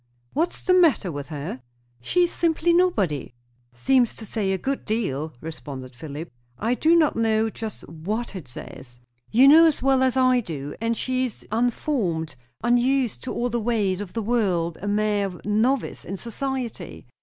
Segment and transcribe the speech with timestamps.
[0.33, 1.61] "What's the matter with her?"
[2.01, 3.35] "She is simply nobody."
[3.75, 6.31] "Seems to say a good deal," responded Philip.
[6.57, 8.97] "I do not know just what it says."
[9.31, 10.75] "You know as well as I do!
[10.81, 16.03] And she is unformed; unused to all the ways of the world; a mere novice
[16.03, 17.05] in society."